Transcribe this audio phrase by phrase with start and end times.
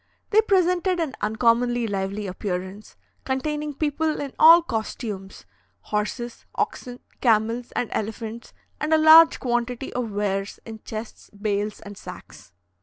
[0.31, 5.45] They presented an uncommonly lively appearance, containing people in all costumes,
[5.81, 11.95] horses, oxen, camels, and elephants, and a large quantity of wares in chests, bales, and
[11.95, 12.51] sacks.